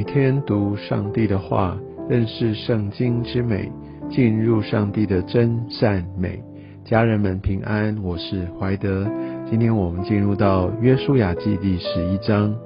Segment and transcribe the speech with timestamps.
[0.00, 1.78] 每天读上帝的话，
[2.08, 3.70] 认识圣经之美，
[4.08, 6.42] 进入上帝的真善美。
[6.86, 9.06] 家人们平安，我是怀德。
[9.50, 12.56] 今天我们进入到约书亚记第十一章，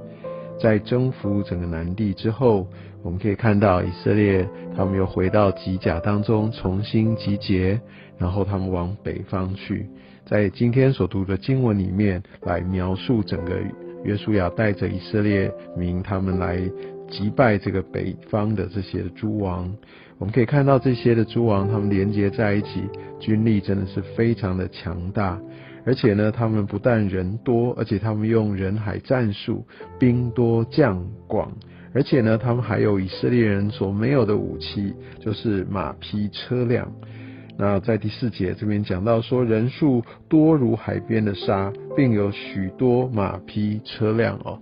[0.61, 2.65] 在征服整个南地之后，
[3.03, 7.77] 我们可以看到以色列他们又回到吉甲当中重新集结，
[8.17, 9.85] 然后他们往北方去。
[10.25, 13.51] 在今天所读的经文里面，来描述整个。
[14.05, 16.61] 约书亚带着以色列民，他们来
[17.09, 19.73] 击败这个北方的这些诸王。
[20.17, 22.83] 我们可以看到这些的诸王，他们连接在一起，
[23.19, 25.39] 军力真的是非常的强大。
[25.85, 29.63] 而且呢，他们不但人多，而且他们用人海战术，
[29.99, 31.51] 兵多将广。
[31.93, 36.91] 而且呢，他们还有以色列人所没有的武器，就是马匹车辆。
[37.57, 44.59] 那在第四节这边讲到说，人数多如海边的沙，并有许多马匹车辆哦，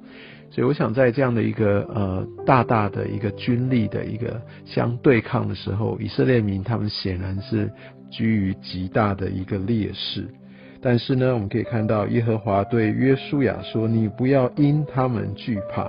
[0.53, 7.67] 所以我想在这样的一个呃大大的一个军力的一个相对抗的时候，以色列民他们显然是
[8.11, 10.27] 居于极大的一个劣势。
[10.79, 15.85] 但是呢，我们可以看到耶和华对约书亚说：“你不要因他们惧怕。”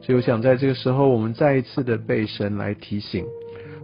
[0.00, 3.26] 所以我想在这个时候，我们再一次的被神来提醒。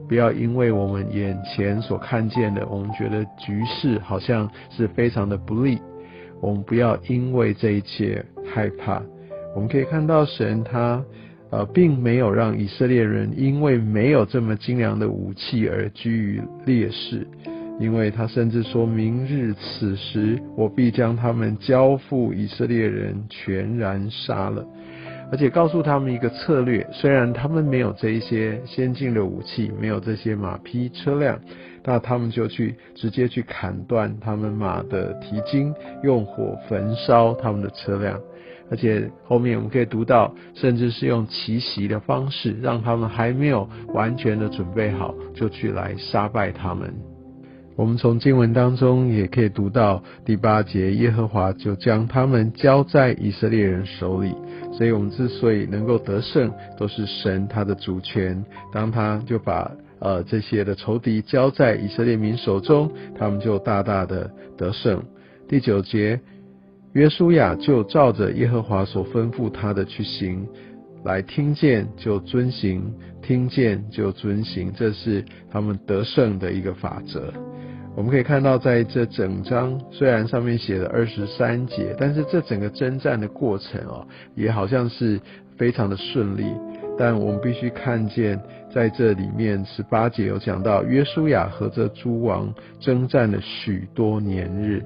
[0.08, 5.78] 不要因为我们眼前所看见的，我们觉得局势好像是非常的不利，
[6.40, 9.02] 我们不要因为这一切害怕。
[9.54, 11.02] 我们可以看到神他
[11.50, 17.26] 呃并没有让以色列人因为没有这么精良的武器而居于劣势，
[17.78, 24.64] 因为他甚至说明日此时我必将他们交付以色列人全然杀了。
[25.32, 31.40] 而且告诉他们一个策略，虽然他们没有这一些先进的武器，没有这些马匹车辆，
[31.82, 38.20] 那他们就去直接去砍断他们马的蹄筋，用火焚烧他们的车辆。
[38.70, 46.92] 而且后面我们可以读到，甚至是用奇袭的方式，让他们还没有完全的准备好，就去来杀败他们。
[47.76, 54.32] 我们从经文当中也可以读到第八节，耶和华就将他们交在以色列人手里。
[54.72, 58.44] 所以，我们之所以能够得胜，都是神他的主权。
[58.72, 62.88] 当他就把呃这些的仇敌交在以色列民手中，
[63.18, 65.02] 他们就大大的得胜。
[65.48, 66.20] 第九节，
[66.94, 70.46] 约书亚就照着耶和华所吩咐他的去行，
[71.04, 77.32] 来听见就遵行，听见就遵行，这是他们得胜的一个法则。
[77.96, 84.06] 我们可以看到，在这整章虽然上面写了二十三节，但是这整个征战的过程哦，
[84.36, 85.20] 也好像是
[85.56, 86.44] 非常的顺利。
[86.96, 88.40] 但我们必须看见，
[88.72, 94.80] 在这里面十八节有讲到，约书亚和这诸王征战了许多年日，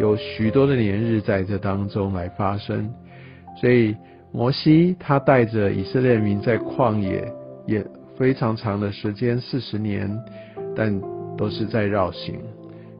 [0.00, 2.92] 有许多的年日在这当中来发生。
[3.60, 3.94] 所以
[4.32, 7.32] 摩西他带着以色列民在旷野
[7.66, 7.86] 也
[8.18, 10.10] 非常长的时间，四十年，
[10.74, 11.00] 但。
[11.38, 12.38] 都是在绕行。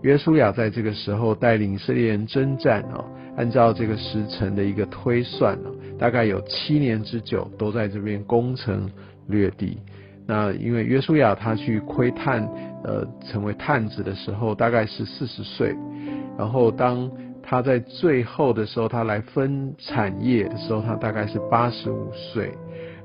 [0.00, 3.04] 约书亚在这个时候带领以色列人征战哦，
[3.36, 5.68] 按照这个时辰的一个推算哦，
[5.98, 8.90] 大概有七年之久都在这边攻城
[9.28, 9.76] 略地。
[10.26, 12.48] 那因为约书亚他去窥探，
[12.82, 15.74] 呃，成为探子的时候，大概是四十岁。
[16.40, 17.10] 然后当
[17.42, 22.50] 他在最后的时候，他来分产业的时候，他大概是八十五岁。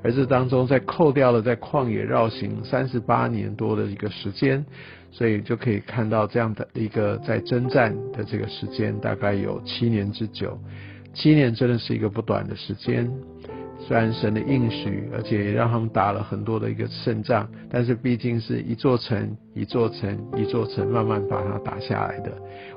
[0.02, 4.64] 而这当中，在扣掉了在旷野绕行三十八年多的一个时间，
[5.10, 10.58] 所以就可以看到这样的一个在征战的这个时间，大概有七年之久。
[11.12, 13.06] 七年真的是一个不短的时间。
[13.86, 22.32] 虽然神的应许，而且也让他们打了很多的一个胜仗，但是毕竟是一座城一座城一座城慢慢把它打下来的。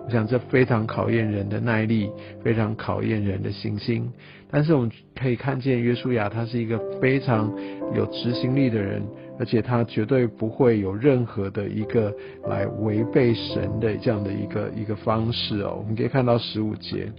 [0.05, 2.11] 我想这非常考验人的耐力，
[2.43, 4.07] 非常考验人的信心。
[4.51, 7.51] 但是我们可以看见约书亚他是一个非常
[7.95, 9.01] 有执行力的人，
[9.39, 12.13] 而且他绝对不会有任何的一个
[12.47, 15.75] 来违背神的这样的一个一个方式哦。
[15.79, 17.11] 我们可以看到十五节。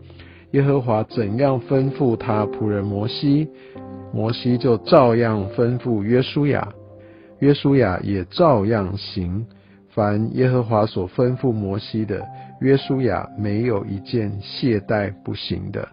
[0.52, 3.48] 耶和华怎样吩咐他仆人摩西，
[4.12, 6.68] 摩西就照样吩咐约书亚，
[7.38, 9.46] 约书亚也照样行。
[9.90, 12.24] 凡耶和华所吩咐摩西的，
[12.60, 15.88] 约书亚没有一件懈怠不行的。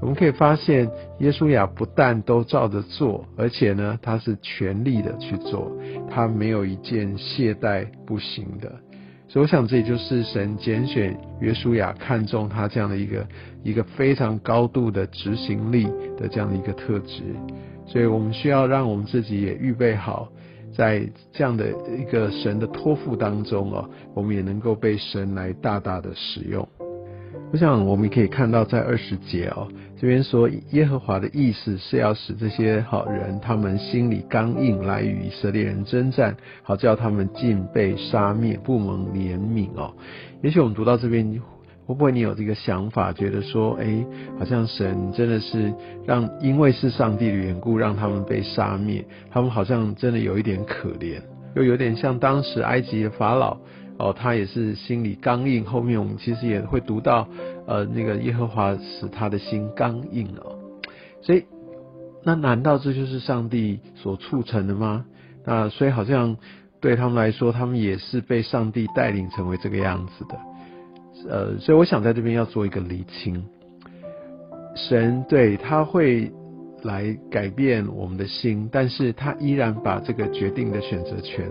[0.00, 0.88] 我们可以发现，
[1.18, 5.72] 耶稣亚不但都照着做，而且呢，他是全力的去做，
[6.10, 8.70] 他没有一件懈怠不行的。
[9.28, 13.26] 所以我想，这也就是神拣选约书亚，看中他这样的一个
[13.62, 15.84] 一个非常高度的执行力
[16.16, 17.22] 的这样的一个特质。
[17.86, 20.32] 所以我们需要让我们自己也预备好，
[20.74, 26.66] 在这样的一个神的托付当中哦，我们也能够被神来大大的使用。
[27.50, 29.66] 我想我们可以看到，在二十节哦，
[29.98, 39.94] 这边说耶和华的意思是要使这些好人，他们心里刚硬，来与以色列人征战，好叫他们尽被杀灭，不蒙怜悯哦。
[40.42, 41.40] 也许我们读到这边，
[41.86, 44.04] 会不会你有这个想法，觉得说，哎，
[44.38, 45.72] 好像神真的是
[46.06, 51.18] 让，因为是上帝的缘故，让他们被杀灭，他们好像真的有一点可怜，
[51.56, 53.56] 又有点像当时埃及的法老。
[53.98, 55.64] 哦，他也是心里刚硬。
[55.64, 57.28] 后面我们其实也会读到，
[57.66, 60.56] 呃，那个耶和华使他的心刚硬哦。
[61.20, 61.44] 所以，
[62.24, 65.04] 那难道这就是上帝所促成的吗？
[65.44, 66.36] 那所以好像
[66.80, 70.38] 对他们来说，他们也是被上帝带领成为这个样子的。
[71.28, 73.44] 呃，所以我想在这边要做一个厘清。
[74.76, 76.30] 神对他会
[76.84, 81.50] 来改变我们的心，但是他依然把这个决定的选择权。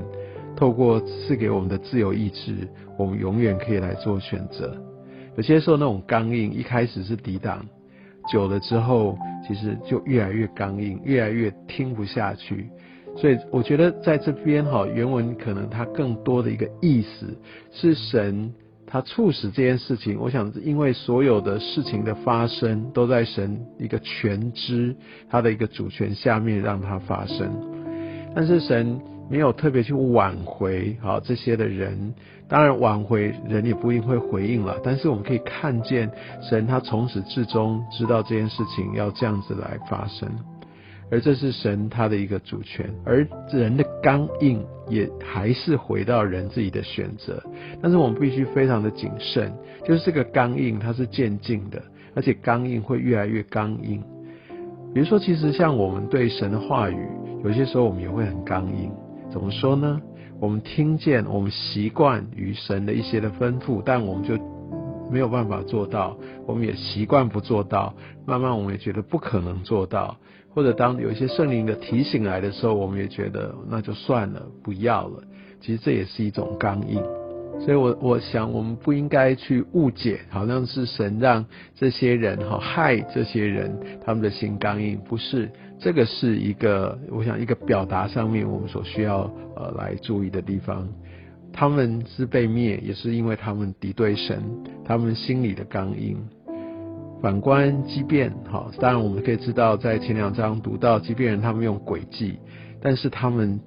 [0.58, 2.68] 透过赐给我们的自由意志，
[2.98, 4.76] 我们永远可以来做选择。
[5.36, 7.64] 有些时候那种刚硬，一开始是抵挡，
[8.32, 9.16] 久了之后，
[9.48, 12.68] 其实就越来越刚硬，越来越听不下去。
[13.16, 17.38] 所以我觉得在这边哈，原文可能它更多的一个意思
[17.72, 18.52] 是神
[18.88, 20.18] 他促使这件事情。
[20.20, 24.96] 我想，因为所有的事情的发生都在神一个全知
[25.30, 27.48] 他的一个主权下面让它发生，
[28.34, 29.00] 但是神。
[29.30, 32.14] 没有特别去挽回好这些的人，
[32.48, 34.80] 当然挽回人也不一定会回应了。
[34.84, 36.10] 但是我们可以看见
[36.42, 40.30] 神他从始至终知道这件事情要这样子来发生，
[41.12, 47.44] 而这是神他的一个主权，而人的刚硬也还是回到人自己的选择。
[47.82, 49.54] 但是我们必须非常的谨慎，
[49.86, 51.82] 就是这个刚硬它是渐进的，
[52.16, 54.02] 而且刚硬会越来越刚硬。
[54.94, 57.08] 比如说，其实像我们对神的话语，
[57.44, 58.90] 有些时候我们也会很刚硬。
[59.30, 60.02] 怎么说呢？
[60.40, 64.38] 我们听见，我们习惯于神的一些的吩咐，但我们就
[65.12, 66.16] 没有办法做到。
[66.46, 67.96] 我们也习惯不做到，
[68.26, 70.16] 慢慢我们也觉得不可能做到。
[70.54, 75.24] 或者当有一些圣灵的提醒来的时候，我们也觉得那就算了，不要了。
[75.60, 77.02] 其实这也是一种刚硬。
[77.60, 81.44] 所以我我想，我们不应该去误解，好像是神让
[81.76, 83.76] 这些人哈害这些人，
[84.06, 85.52] 他们的心刚硬，不是。
[85.80, 90.88] 这个是一个，我想一个表达上面我们所需要呃来注意的地方。
[91.54, 94.44] 他们是被灭，也是因为他们敌对神，
[94.84, 96.18] 他们心里的刚硬。
[97.22, 102.38] 反观畸变，好，当然我们可以知道，在前两章读到畸变人，他们用诡计，
[102.80, 103.60] 但是他们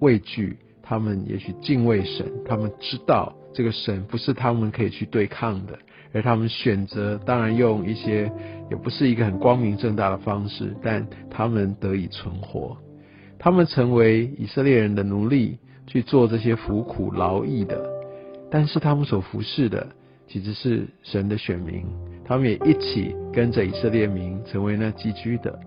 [0.00, 5.78] 畏惧，他们也许敬畏神，他们知道这个神不是他们可以去对抗的。
[6.12, 8.30] 而他们选择，当然用一些
[8.70, 12.76] 也不是一个很光明正大的方式，但他们得以存活。
[13.36, 15.58] 他们成为以色列人的奴隶，
[15.88, 17.90] 去做这些服苦劳役的。
[18.48, 19.88] 但是他们所服侍的，
[20.28, 21.84] 其实是神的选民。
[22.24, 25.58] 他们也一起跟着以色列民成为那寄居的。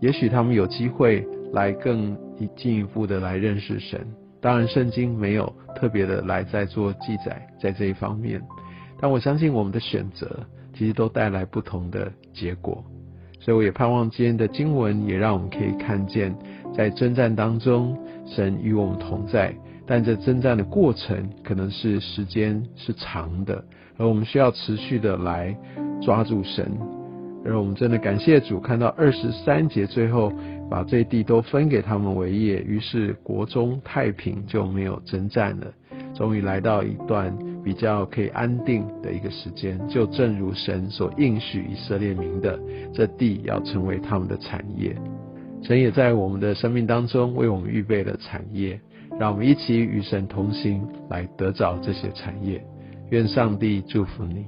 [0.00, 4.06] 也许他们有机会来更以进一步的来认识神。
[4.40, 8.40] 当然，圣经没有特别的来在做记载，在这一方面。
[9.00, 10.40] 但我相信我们的选择
[10.72, 12.84] 其实都带来不同的结果，
[13.40, 16.36] 所以我也盼望今天的经文也让我们可以看见，
[16.74, 19.54] 在征战当中，神与我们同在。
[19.88, 23.64] 但这征战的过程可能是时间是长的，
[23.96, 25.56] 而我们需要持续的来
[26.02, 26.70] 抓住神。
[27.44, 30.32] 而我们真的感谢主，看到二十三节最后
[30.70, 35.66] 把这地都分给他们为业，于是国中太平，就没有征战了。
[36.14, 42.58] 终于来到一段比较可以安定的一个时间，就正如神所应许以色列民的，
[42.92, 44.96] 这地要成为他们的产业。
[45.62, 48.80] 神也在我们的生命当中为我们预备了产业，
[49.18, 52.64] 让我们一起与神同行，来得着这些产业。
[53.10, 54.46] 愿上帝祝福你。